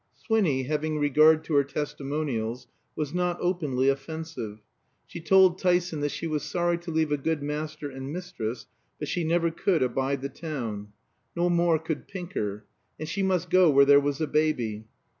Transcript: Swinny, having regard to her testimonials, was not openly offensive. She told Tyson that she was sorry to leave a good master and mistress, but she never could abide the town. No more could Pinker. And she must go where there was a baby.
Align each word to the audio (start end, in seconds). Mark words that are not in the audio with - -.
Swinny, 0.15 0.63
having 0.63 0.97
regard 0.97 1.43
to 1.43 1.53
her 1.53 1.63
testimonials, 1.63 2.65
was 2.95 3.13
not 3.13 3.37
openly 3.39 3.87
offensive. 3.87 4.57
She 5.05 5.21
told 5.21 5.59
Tyson 5.59 5.99
that 5.99 6.09
she 6.09 6.25
was 6.25 6.41
sorry 6.41 6.79
to 6.79 6.89
leave 6.89 7.11
a 7.11 7.17
good 7.17 7.43
master 7.43 7.87
and 7.87 8.11
mistress, 8.11 8.65
but 8.97 9.07
she 9.07 9.23
never 9.23 9.51
could 9.51 9.83
abide 9.83 10.23
the 10.23 10.29
town. 10.29 10.91
No 11.35 11.51
more 11.51 11.77
could 11.77 12.07
Pinker. 12.07 12.65
And 12.99 13.07
she 13.07 13.21
must 13.21 13.51
go 13.51 13.69
where 13.69 13.85
there 13.85 13.99
was 14.01 14.19
a 14.19 14.25
baby. 14.25 14.85